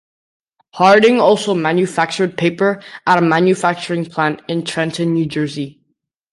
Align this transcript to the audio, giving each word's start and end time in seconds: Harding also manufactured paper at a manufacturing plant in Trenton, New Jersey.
Harding 0.73 1.19
also 1.19 1.53
manufactured 1.53 2.35
paper 2.35 2.81
at 3.05 3.19
a 3.19 3.21
manufacturing 3.21 4.03
plant 4.07 4.41
in 4.47 4.65
Trenton, 4.65 5.13
New 5.13 5.27
Jersey. 5.27 5.79